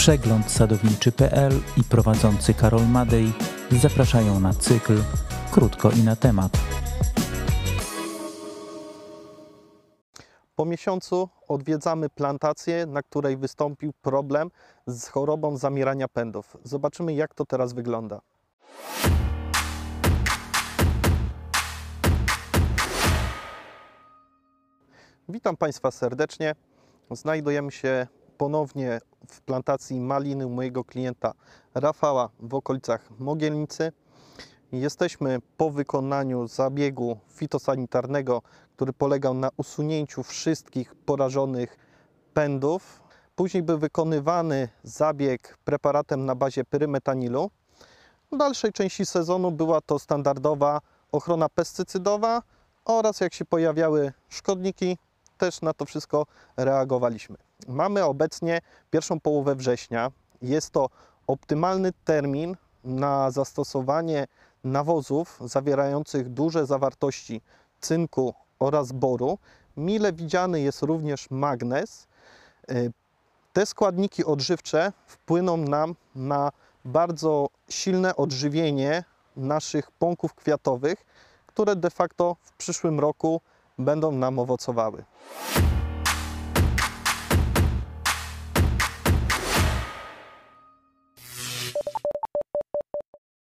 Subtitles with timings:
[0.00, 3.32] Przegląd sadowniczy.pl i prowadzący Karol Madej
[3.70, 5.02] zapraszają na cykl
[5.52, 6.52] Krótko i na temat.
[10.56, 14.50] Po miesiącu odwiedzamy plantację, na której wystąpił problem
[14.86, 16.56] z chorobą zamierania pędów.
[16.64, 18.20] Zobaczymy, jak to teraz wygląda.
[25.28, 26.54] Witam Państwa serdecznie.
[27.10, 28.06] Znajdujemy się
[28.40, 31.32] ponownie w plantacji maliny mojego klienta
[31.74, 33.92] Rafała w okolicach Mogielnicy.
[34.72, 38.42] Jesteśmy po wykonaniu zabiegu fitosanitarnego,
[38.76, 41.76] który polegał na usunięciu wszystkich porażonych
[42.34, 43.02] pędów.
[43.36, 47.50] Później był wykonywany zabieg preparatem na bazie pyrymetanilu.
[48.32, 50.80] W dalszej części sezonu była to standardowa
[51.12, 52.42] ochrona pestycydowa
[52.84, 54.98] oraz jak się pojawiały szkodniki,
[55.40, 56.26] też na to wszystko
[56.56, 57.36] reagowaliśmy.
[57.68, 60.10] Mamy obecnie pierwszą połowę września.
[60.42, 60.88] Jest to
[61.26, 64.26] optymalny termin na zastosowanie
[64.64, 67.40] nawozów zawierających duże zawartości
[67.80, 69.38] cynku oraz boru.
[69.76, 72.06] Mile widziany jest również magnez.
[72.70, 72.92] Y,
[73.52, 76.52] Te składniki odżywcze wpłyną nam na
[76.84, 79.04] bardzo silne odżywienie
[79.36, 81.06] naszych pąków kwiatowych,
[81.46, 83.40] które de facto w przyszłym roku
[83.80, 85.04] będą nam owocowały.